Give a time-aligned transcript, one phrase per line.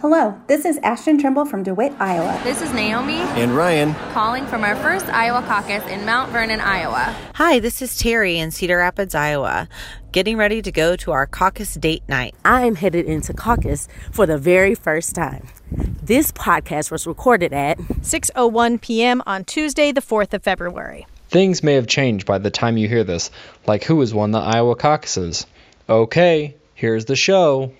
[0.00, 2.40] Hello, this is Ashton Trimble from DeWitt, Iowa.
[2.44, 3.94] This is Naomi And Ryan.
[4.12, 7.16] calling from our first Iowa caucus in Mount Vernon, Iowa.
[7.34, 9.68] Hi, this is Terry in Cedar Rapids, Iowa,
[10.12, 12.34] getting ready to go to our caucus date night.
[12.44, 15.48] I'm headed into caucus for the very first time.
[15.72, 19.20] This podcast was recorded at 6:01 p.m.
[19.26, 21.06] on Tuesday, the 4th of February.
[21.28, 23.30] Things may have changed by the time you hear this,
[23.66, 25.46] like who has won the Iowa caucuses.
[25.88, 27.72] Okay, here's the show.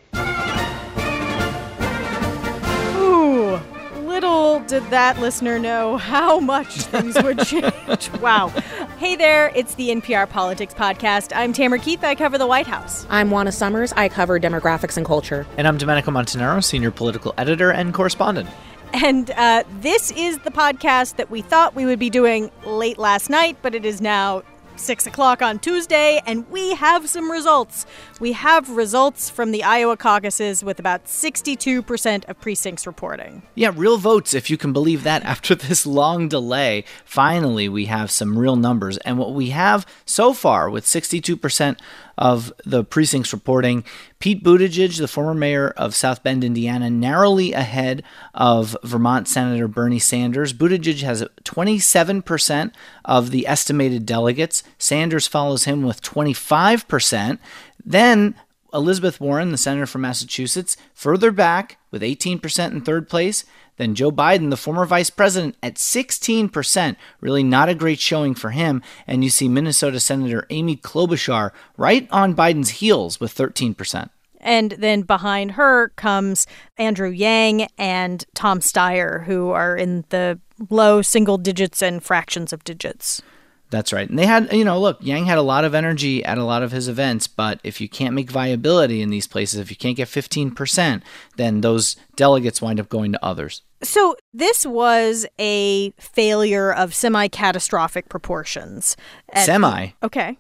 [4.81, 8.13] Did that listener know how much things would change.
[8.21, 8.46] wow.
[8.99, 11.32] Hey there, it's the NPR Politics Podcast.
[11.35, 12.04] I'm Tamara Keith.
[12.04, 13.04] I cover the White House.
[13.11, 13.93] I'm Juana Summers.
[13.95, 15.46] I cover demographics and culture.
[15.57, 18.49] And I'm Domenico Montanaro, senior political editor and correspondent.
[18.93, 23.29] And uh, this is the podcast that we thought we would be doing late last
[23.29, 24.45] night, but it is now
[24.79, 27.87] six o'clock on Tuesday, and we have some results.
[28.21, 33.42] We have results from the Iowa caucuses with about 62% of precincts reporting.
[33.55, 36.85] Yeah, real votes, if you can believe that, after this long delay.
[37.05, 38.98] Finally, we have some real numbers.
[38.98, 41.79] And what we have so far with 62%
[42.19, 43.84] of the precincts reporting,
[44.19, 48.02] Pete Buttigieg, the former mayor of South Bend, Indiana, narrowly ahead
[48.34, 50.52] of Vermont Senator Bernie Sanders.
[50.52, 52.72] Buttigieg has 27%
[53.05, 54.64] of the estimated delegates.
[54.78, 57.39] Sanders follows him with 25%.
[57.86, 58.34] Then
[58.72, 63.44] Elizabeth Warren, the senator from Massachusetts, further back with 18% in third place.
[63.77, 66.96] Then Joe Biden, the former vice president, at 16%.
[67.20, 68.83] Really not a great showing for him.
[69.06, 74.11] And you see Minnesota Senator Amy Klobuchar right on Biden's heels with 13%.
[74.41, 76.46] And then behind her comes
[76.77, 80.39] Andrew Yang and Tom Steyer, who are in the
[80.70, 83.22] low single digits and fractions of digits.
[83.70, 84.08] That's right.
[84.08, 86.62] And they had, you know, look, Yang had a lot of energy at a lot
[86.62, 89.97] of his events, but if you can't make viability in these places, if you can't
[89.97, 91.02] get 15%,
[91.36, 93.62] then those delegates wind up going to others.
[93.83, 98.96] So this was a failure of semi catastrophic proportions.
[99.33, 99.89] At- Semi.
[100.02, 100.39] Okay.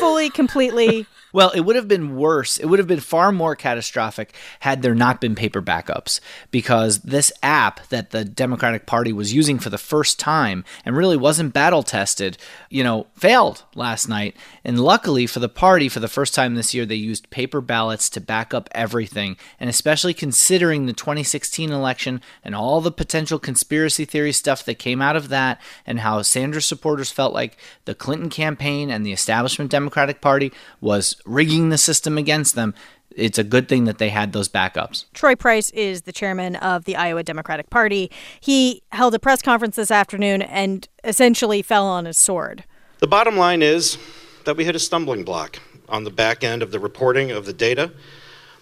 [0.00, 1.06] Fully, completely.
[1.34, 2.58] Well, it would have been worse.
[2.58, 6.20] It would have been far more catastrophic had there not been paper backups
[6.52, 11.16] because this app that the Democratic Party was using for the first time and really
[11.16, 12.38] wasn't battle tested,
[12.70, 14.36] you know, failed last night.
[14.62, 18.08] And luckily for the party, for the first time this year, they used paper ballots
[18.10, 19.36] to back up everything.
[19.58, 25.02] And especially considering the 2016 election and all the potential conspiracy theory stuff that came
[25.02, 27.56] out of that and how Sanders supporters felt like
[27.86, 32.74] the Clinton campaign and the establishment Democratic Party was rigging the system against them,
[33.16, 35.04] it's a good thing that they had those backups.
[35.14, 38.10] Troy Price is the chairman of the Iowa Democratic Party.
[38.40, 42.64] He held a press conference this afternoon and essentially fell on his sword.
[42.98, 43.98] The bottom line is
[44.44, 47.52] that we hit a stumbling block on the back end of the reporting of the
[47.52, 47.92] data.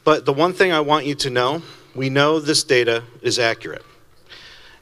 [0.04, 1.62] But the one thing I want you to know
[1.94, 3.84] we know this data is accurate.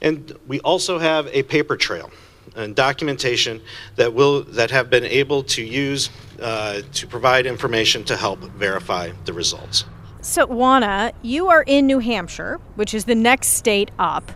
[0.00, 2.10] And we also have a paper trail
[2.56, 3.61] and documentation
[3.97, 9.11] that will that have been able to use uh, to provide information to help verify
[9.25, 9.84] the results.
[10.22, 14.31] So, Juana, you are in New Hampshire, which is the next state up.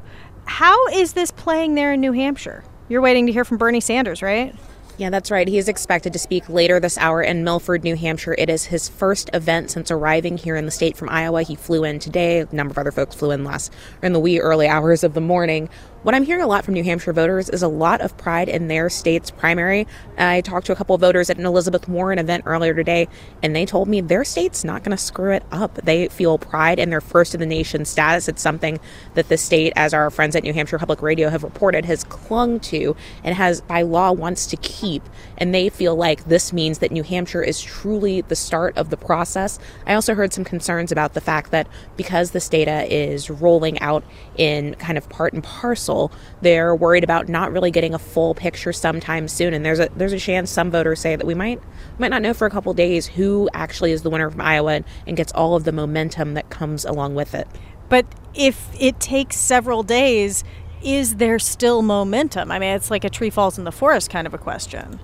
[0.47, 2.65] How is this playing there in New Hampshire?
[2.89, 4.55] You're waiting to hear from Bernie Sanders, right?
[4.97, 5.49] Yeah, that's right.
[5.49, 8.37] He is expected to speak later this hour in Milford, New Hampshire.
[8.39, 11.43] It is his first event since arriving here in the state from Iowa.
[11.43, 12.41] He flew in today.
[12.41, 13.73] A number of other folks flew in last
[14.03, 15.69] or in the wee early hours of the morning.
[16.05, 18.69] What I'm hearing a lot from New Hampshire voters is a lot of pride in
[18.69, 19.87] their state's primary.
[20.19, 23.09] I talked to a couple of voters at an Elizabeth Warren event earlier today,
[23.43, 25.77] and they told me their state's not going to screw it up.
[25.77, 28.29] They feel pride in their first in the nation status.
[28.29, 28.81] It's something
[29.15, 32.61] that the state, as our friends at New Hampshire Public Radio have reported, has clung
[32.61, 35.05] to and has by law wants to keep.
[35.39, 38.99] And they feel like this means that New Hampshire is truly the start of the
[38.99, 39.59] process.
[39.87, 41.67] I also heard some concerns about the fact that
[41.97, 44.05] because this data is rolling out
[44.37, 45.94] in kind of part and parcel,
[46.41, 49.55] they're worried about not really getting a full picture sometime soon.
[49.55, 51.60] And there's a there's a chance some voters say that we might
[51.99, 55.16] might not know for a couple days who actually is the winner from Iowa and
[55.16, 57.49] gets all of the momentum that comes along with it.
[57.88, 60.44] But if it takes several days,
[60.82, 62.50] is there still momentum?
[62.50, 65.00] I mean, it's like a tree falls in the forest kind of a question.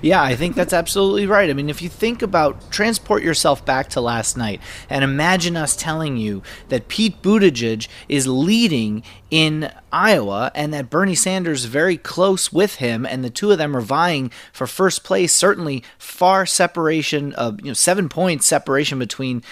[0.01, 1.49] Yeah, I think that's absolutely right.
[1.49, 5.75] I mean, if you think about transport yourself back to last night and imagine us
[5.75, 12.53] telling you that Pete Buttigieg is leading in Iowa and that Bernie Sanders very close
[12.53, 17.33] with him and the two of them are vying for first place, certainly far separation
[17.33, 19.43] of, you know, 7 points separation between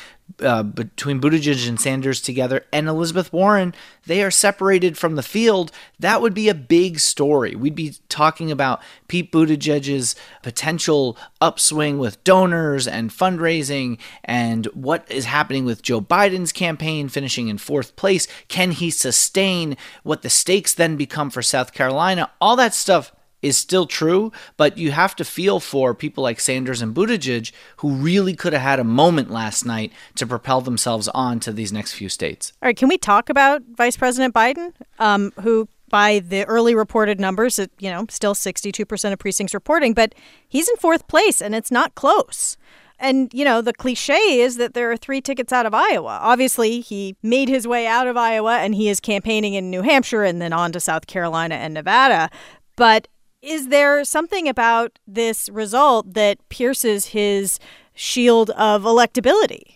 [0.41, 3.73] uh, between Buttigieg and Sanders together and Elizabeth Warren,
[4.05, 7.55] they are separated from the field, that would be a big story.
[7.55, 15.25] We'd be talking about Pete Buttigieg's potential upswing with donors and fundraising and what is
[15.25, 18.27] happening with Joe Biden's campaign finishing in fourth place.
[18.47, 22.31] Can he sustain what the stakes then become for South Carolina?
[22.41, 23.11] All that stuff
[23.45, 27.91] is still true, but you have to feel for people like Sanders and Buttigieg who
[27.91, 31.93] really could have had a moment last night to propel themselves on to these next
[31.93, 32.53] few states.
[32.61, 37.19] All right, can we talk about Vice President Biden, um, who by the early reported
[37.19, 40.15] numbers, you know, still 62% of precincts reporting, but
[40.47, 42.57] he's in fourth place and it's not close.
[42.97, 46.17] And, you know, the cliche is that there are three tickets out of Iowa.
[46.21, 50.23] Obviously, he made his way out of Iowa and he is campaigning in New Hampshire
[50.23, 52.29] and then on to South Carolina and Nevada.
[52.75, 53.07] But
[53.45, 57.59] is there something about this result that pierces his
[57.93, 59.75] shield of electability?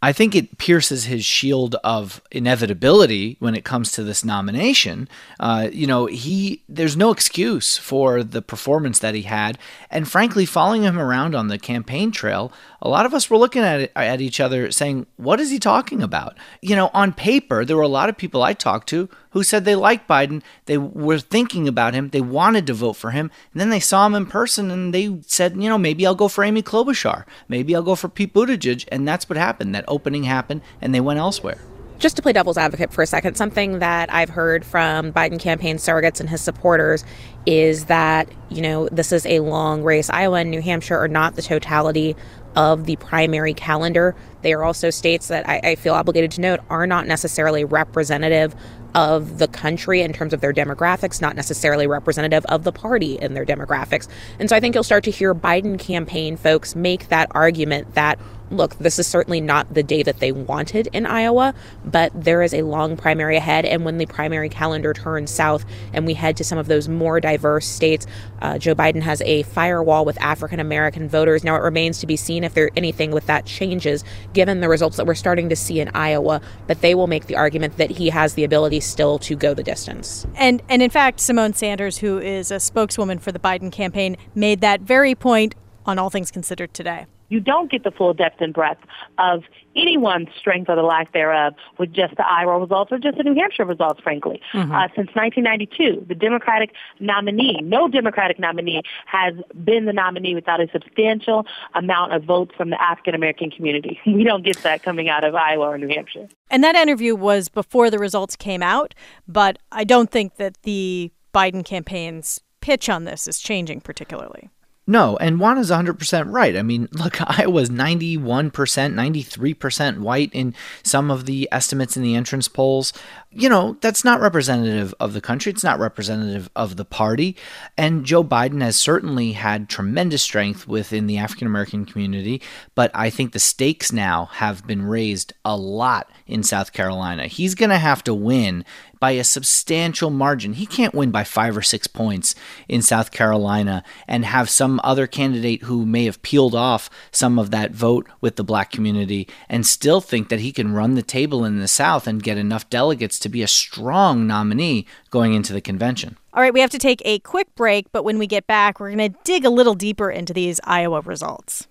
[0.00, 5.08] I think it pierces his shield of inevitability when it comes to this nomination.
[5.40, 9.58] Uh, you know, he there's no excuse for the performance that he had,
[9.90, 13.62] and frankly, following him around on the campaign trail, a lot of us were looking
[13.62, 17.64] at it, at each other, saying, "What is he talking about?" You know, on paper,
[17.64, 20.78] there were a lot of people I talked to who said they liked Biden, they
[20.78, 24.14] were thinking about him, they wanted to vote for him, and then they saw him
[24.14, 27.82] in person and they said, you know, maybe I'll go for Amy Klobuchar, maybe I'll
[27.82, 29.74] go for Pete Buttigieg, and that's what happened.
[29.74, 31.58] That opening happened, and they went elsewhere.
[31.98, 35.78] Just to play devil's advocate for a second, something that I've heard from Biden campaign
[35.78, 37.04] surrogates and his supporters
[37.44, 40.08] is that, you know, this is a long race.
[40.08, 42.14] Iowa and New Hampshire are not the totality
[42.54, 44.14] of the primary calendar.
[44.42, 48.54] They are also states that I, I, feel obligated to note are not necessarily representative
[48.94, 53.34] of the country in terms of their demographics, not necessarily representative of the party in
[53.34, 54.08] their demographics.
[54.38, 58.18] And so I think you'll start to hear Biden campaign folks make that argument that
[58.50, 61.54] look, this is certainly not the day that they wanted in Iowa,
[61.84, 63.64] but there is a long primary ahead.
[63.64, 67.20] And when the primary calendar turns south and we head to some of those more
[67.20, 68.06] diverse states,
[68.40, 71.44] uh, Joe Biden has a firewall with African American voters.
[71.44, 74.96] Now, it remains to be seen if there anything with that changes, given the results
[74.96, 76.40] that we're starting to see in Iowa.
[76.66, 79.62] But they will make the argument that he has the ability still to go the
[79.62, 80.26] distance.
[80.34, 84.60] And and in fact, Symone Sanders, who is a spokeswoman for the Biden campaign, made
[84.60, 85.54] that very point
[85.86, 88.80] on All Things Considered today you don't get the full depth and breadth
[89.18, 89.44] of
[89.76, 93.34] anyone's strength or the lack thereof with just the Iowa results or just the New
[93.34, 94.40] Hampshire results, frankly.
[94.52, 94.72] Mm-hmm.
[94.72, 99.34] Uh, since 1992, the Democratic nominee, no Democratic nominee has
[99.64, 104.00] been the nominee without a substantial amount of votes from the African American community.
[104.18, 106.28] We don't get that coming out of Iowa or New Hampshire.
[106.50, 108.94] And that interview was before the results came out,
[109.28, 114.50] but I don't think that the Biden campaign's pitch on this is changing particularly.
[114.88, 116.56] No, and Juan Juana's 100% right.
[116.56, 122.48] I mean, look, Iowa's 91%, 93% white in some of the estimates in the entrance
[122.48, 122.92] polls.
[123.30, 125.50] You know, that's not representative of the country.
[125.50, 127.36] It's not representative of the party.
[127.76, 132.40] And Joe Biden has certainly had tremendous strength within the African American community,
[132.74, 137.26] but I think the stakes now have been raised a lot in South Carolina.
[137.26, 138.64] He's going to have to win
[139.00, 140.54] by a substantial margin.
[140.54, 142.34] He can't win by five or six points
[142.68, 147.50] in South Carolina and have some other candidate who may have peeled off some of
[147.50, 151.44] that vote with the black community and still think that he can run the table
[151.44, 155.60] in the South and get enough delegates to be a strong nominee going into the
[155.60, 156.16] convention.
[156.34, 158.94] All right, we have to take a quick break, but when we get back, we're
[158.94, 161.66] going to dig a little deeper into these Iowa results.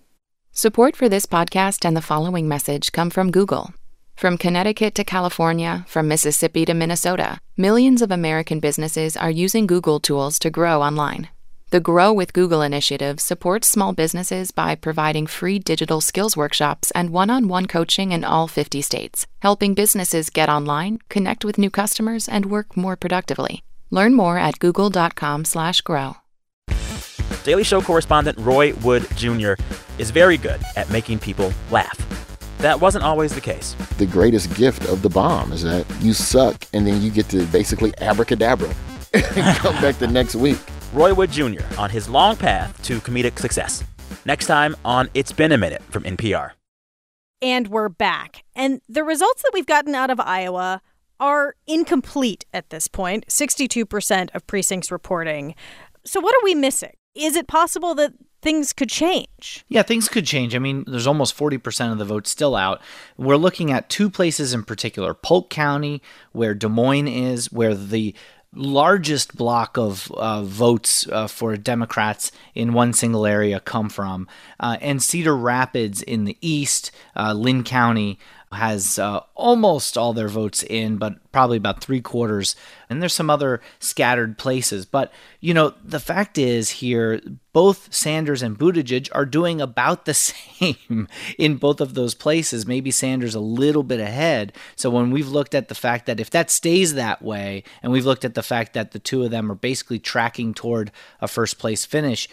[0.52, 3.72] Support for this podcast and the following message come from Google.
[4.18, 10.00] From Connecticut to California, from Mississippi to Minnesota, millions of American businesses are using Google
[10.00, 11.28] tools to grow online.
[11.70, 17.10] The Grow with Google initiative supports small businesses by providing free digital skills workshops and
[17.10, 21.70] one on one coaching in all 50 states, helping businesses get online, connect with new
[21.70, 23.62] customers, and work more productively.
[23.92, 26.16] Learn more at google.com/slash grow.
[27.44, 29.52] Daily Show correspondent Roy Wood Jr.
[30.00, 32.17] is very good at making people laugh.
[32.58, 33.74] That wasn't always the case.
[33.98, 37.46] The greatest gift of the bomb is that you suck and then you get to
[37.46, 38.74] basically abracadabra
[39.14, 39.24] and
[39.56, 40.58] come back the next week.
[40.92, 41.62] Roy Wood Jr.
[41.78, 43.84] on his long path to comedic success.
[44.24, 46.52] Next time on It's Been a Minute from NPR.
[47.40, 48.42] And we're back.
[48.56, 50.82] And the results that we've gotten out of Iowa
[51.20, 55.54] are incomplete at this point 62% of precincts reporting.
[56.04, 56.94] So, what are we missing?
[57.14, 59.64] Is it possible that things could change.
[59.68, 60.54] Yeah, things could change.
[60.54, 62.80] I mean, there's almost 40% of the vote still out.
[63.16, 66.02] We're looking at two places in particular Polk County,
[66.32, 68.14] where Des Moines is, where the
[68.54, 74.26] largest block of uh, votes uh, for Democrats in one single area come from.
[74.58, 78.18] Uh, and Cedar Rapids in the east, uh, Linn County,
[78.52, 82.56] has uh, almost all their votes in, but probably about three quarters.
[82.88, 84.86] And there's some other scattered places.
[84.86, 87.20] But, you know, the fact is here,
[87.52, 92.66] both Sanders and Buttigieg are doing about the same in both of those places.
[92.66, 94.52] Maybe Sanders a little bit ahead.
[94.76, 98.06] So when we've looked at the fact that if that stays that way, and we've
[98.06, 100.90] looked at the fact that the two of them are basically tracking toward
[101.20, 102.28] a first place finish,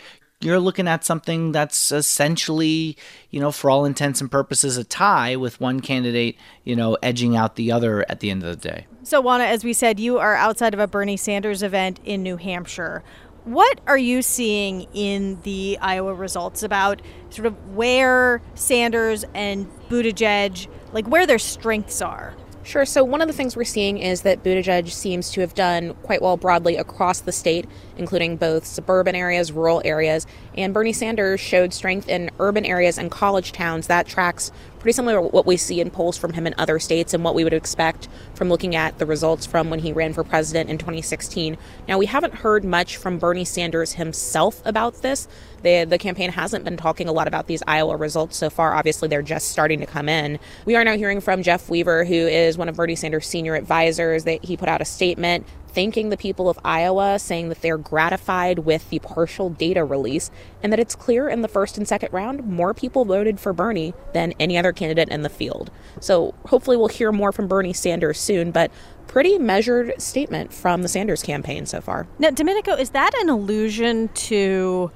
[0.46, 2.98] you're looking at something that's essentially,
[3.32, 7.36] you know, for all intents and purposes, a tie with one candidate, you know, edging
[7.36, 8.88] out the other at the end of the day.
[9.04, 12.38] So, Juana, as we said, you are outside of a Bernie Sanders event in New
[12.38, 13.04] Hampshire.
[13.44, 20.68] What are you seeing in the Iowa results about sort of where Sanders and Buttigieg,
[20.92, 22.36] like where their strengths are?
[22.64, 22.84] Sure.
[22.84, 26.24] So, one of the things we're seeing is that Buttigieg seems to have done quite
[26.24, 30.26] well broadly across the state, including both suburban areas, rural areas.
[30.56, 33.88] And Bernie Sanders showed strength in urban areas and college towns.
[33.88, 34.52] That tracks
[34.86, 37.34] pretty similar to what we see in polls from him in other states and what
[37.34, 40.78] we would expect from looking at the results from when he ran for president in
[40.78, 41.58] 2016.
[41.88, 45.28] Now, we haven't heard much from Bernie Sanders himself about this.
[45.64, 48.76] The, the campaign hasn't been talking a lot about these Iowa results so far.
[48.76, 50.38] Obviously, they're just starting to come in.
[50.66, 54.26] We are now hearing from Jeff Weaver, who is one of Bernie Sanders' senior advisors,
[54.26, 58.60] that he put out a statement thanking the people of Iowa, saying that they're gratified
[58.60, 60.32] with the partial data release
[60.64, 63.94] and that it's clear in the first and second round more people voted for Bernie
[64.14, 65.70] than any other candidate in the field.
[66.00, 68.72] So hopefully we'll hear more from Bernie Sanders soon, but
[69.08, 72.08] pretty measured statement from the Sanders campaign so far.
[72.18, 74.92] Now, Domenico, is that an allusion to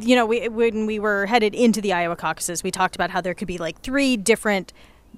[0.00, 3.20] you know, we, when we were headed into the Iowa caucuses, we talked about how
[3.20, 4.72] there could be like three different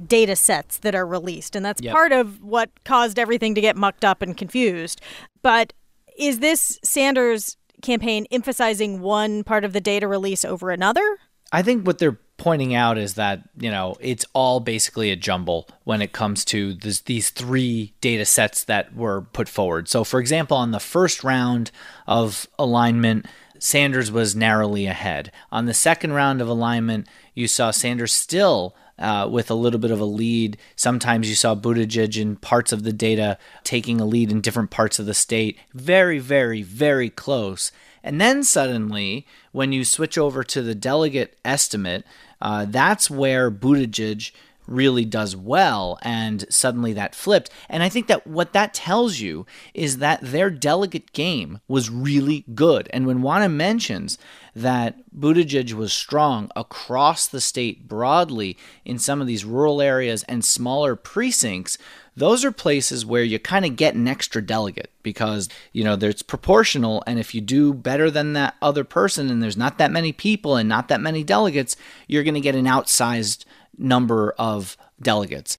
[0.06, 1.54] data sets that are released.
[1.56, 1.92] And that's yep.
[1.92, 5.00] part of what caused everything to get mucked up and confused.
[5.42, 5.72] But
[6.18, 11.18] is this Sanders campaign emphasizing one part of the data release over another?
[11.52, 15.68] I think what they're pointing out is that you know it's all basically a jumble
[15.84, 19.88] when it comes to this, these three data sets that were put forward.
[19.88, 21.70] So, for example, on the first round
[22.06, 23.26] of alignment,
[23.58, 25.30] Sanders was narrowly ahead.
[25.52, 29.90] On the second round of alignment, you saw Sanders still uh, with a little bit
[29.90, 30.56] of a lead.
[30.76, 34.98] Sometimes you saw Buttigieg in parts of the data taking a lead in different parts
[34.98, 35.58] of the state.
[35.72, 37.72] Very, very, very close.
[38.02, 42.04] And then suddenly, when you switch over to the delegate estimate,
[42.40, 44.30] uh, that's where Buttigieg
[44.66, 47.50] really does well and suddenly that flipped.
[47.68, 52.44] And i think that what that tells you is that their delegate game was really
[52.54, 52.88] good.
[52.92, 54.18] And when Juana mentions
[54.54, 60.44] that Buttigieg was strong across the state broadly in some of these rural areas and
[60.44, 61.76] smaller precincts
[62.16, 66.22] those are places where you kind of get an extra delegate because you know there's
[66.22, 70.12] proportional and if you do better than that other person and there's not that many
[70.12, 73.44] people and not that many delegates you're going to get an outsized
[73.78, 75.58] number of delegates.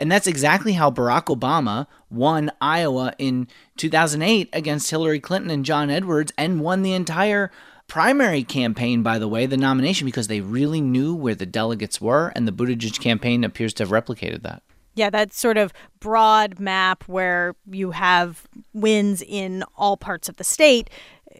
[0.00, 5.88] And that's exactly how Barack Obama won Iowa in 2008 against Hillary Clinton and John
[5.88, 7.50] Edwards and won the entire
[7.86, 12.32] primary campaign, by the way, the nomination, because they really knew where the delegates were.
[12.34, 14.62] And the Buttigieg campaign appears to have replicated that.
[14.94, 20.44] Yeah, that sort of broad map where you have wins in all parts of the
[20.44, 20.88] state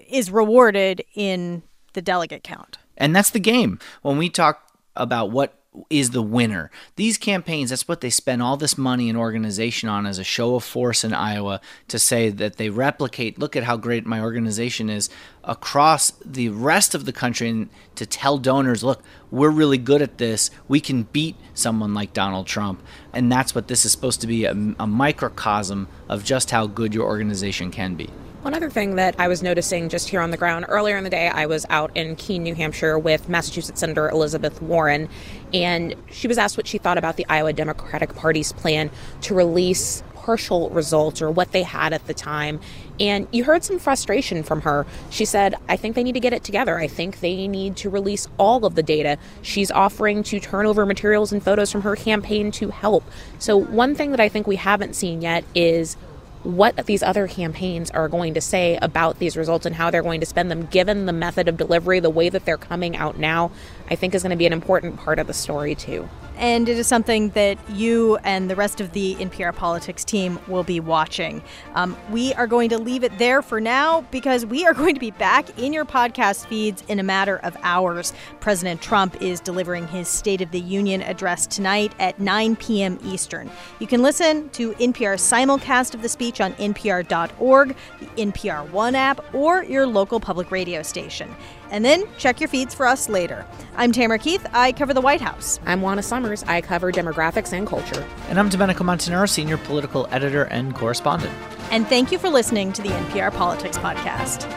[0.08, 2.78] is rewarded in the delegate count.
[2.96, 3.78] And that's the game.
[4.02, 4.62] When we talk
[4.96, 5.54] about what
[5.90, 6.70] is the winner.
[6.96, 10.54] These campaigns, that's what they spend all this money and organization on as a show
[10.54, 14.88] of force in Iowa to say that they replicate, look at how great my organization
[14.88, 15.10] is
[15.42, 20.18] across the rest of the country and to tell donors, look, we're really good at
[20.18, 20.50] this.
[20.68, 22.82] We can beat someone like Donald Trump.
[23.12, 26.94] And that's what this is supposed to be a, a microcosm of just how good
[26.94, 28.10] your organization can be.
[28.44, 31.08] One other thing that I was noticing just here on the ground earlier in the
[31.08, 35.08] day, I was out in Keene, New Hampshire with Massachusetts Senator Elizabeth Warren,
[35.54, 38.90] and she was asked what she thought about the Iowa Democratic Party's plan
[39.22, 42.60] to release partial results or what they had at the time.
[43.00, 44.84] And you heard some frustration from her.
[45.08, 46.78] She said, I think they need to get it together.
[46.78, 49.16] I think they need to release all of the data.
[49.40, 53.04] She's offering to turn over materials and photos from her campaign to help.
[53.38, 55.96] So, one thing that I think we haven't seen yet is
[56.44, 60.20] what these other campaigns are going to say about these results and how they're going
[60.20, 63.50] to spend them, given the method of delivery, the way that they're coming out now,
[63.90, 66.08] I think is going to be an important part of the story, too.
[66.36, 70.64] And it is something that you and the rest of the NPR politics team will
[70.64, 71.42] be watching.
[71.74, 75.00] Um, we are going to leave it there for now because we are going to
[75.00, 78.12] be back in your podcast feeds in a matter of hours.
[78.40, 82.98] President Trump is delivering his State of the Union address tonight at 9 p.m.
[83.04, 83.50] Eastern.
[83.78, 89.34] You can listen to NPR's simulcast of the speech on npr.org, the NPR One app,
[89.34, 91.34] or your local public radio station.
[91.74, 93.44] And then check your feeds for us later.
[93.74, 94.46] I'm Tamara Keith.
[94.52, 95.58] I cover the White House.
[95.66, 96.44] I'm Juana Summers.
[96.44, 98.06] I cover demographics and culture.
[98.28, 101.32] And I'm Domenico Montanaro, senior political editor and correspondent.
[101.72, 104.48] And thank you for listening to the NPR Politics Podcast.